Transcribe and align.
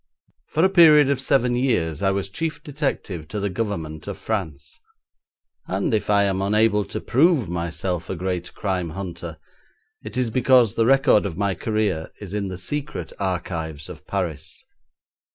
For 0.47 0.65
a 0.65 0.69
period 0.69 1.11
of 1.11 1.21
seven 1.21 1.55
years 1.55 2.01
I 2.01 2.09
was 2.09 2.27
chief 2.27 2.63
detective 2.63 3.27
to 3.27 3.39
the 3.39 3.51
Government 3.51 4.07
of 4.07 4.17
France, 4.17 4.79
and 5.67 5.93
if 5.93 6.09
I 6.09 6.23
am 6.23 6.41
unable 6.41 6.83
to 6.85 6.99
prove 6.99 7.47
myself 7.47 8.09
a 8.09 8.15
great 8.15 8.55
crime 8.55 8.89
hunter, 8.89 9.37
it 10.03 10.17
is 10.17 10.31
because 10.31 10.73
the 10.73 10.87
record 10.87 11.27
of 11.27 11.37
my 11.37 11.53
career 11.53 12.09
is 12.19 12.33
in 12.33 12.47
the 12.47 12.57
secret 12.57 13.13
archives 13.19 13.89
of 13.89 14.07
Paris. 14.07 14.65